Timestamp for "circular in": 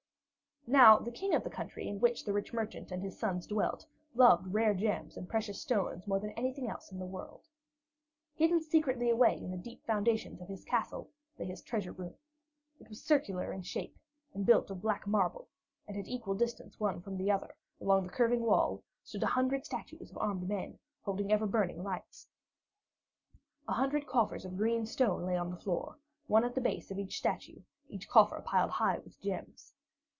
13.03-13.63